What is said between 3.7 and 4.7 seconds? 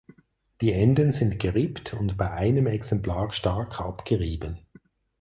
abgerieben.